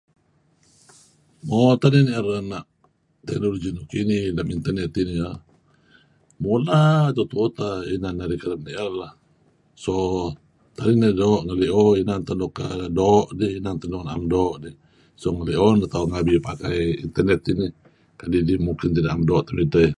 [1.47, 2.63] mo utak narih anah
[3.27, 5.35] technologi kini lam internet um
[6.43, 6.81] mula
[7.15, 9.15] tuuh tuuh tah nuk tuan narih kareb niar um
[9.83, 9.93] so..
[10.77, 12.55] kadih narih ngalio um inan tah nuk
[12.97, 13.09] do,
[13.59, 14.53] inan tah nuk naam do[um]
[15.21, 15.27] so..
[15.31, 17.67] kadih ngalio nah tauh ngabi pakai internet sini..